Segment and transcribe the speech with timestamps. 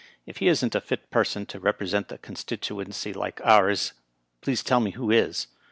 [0.25, 3.93] If he isn't a fit person to represent a constituency like ours,
[4.41, 5.45] please tell me who is."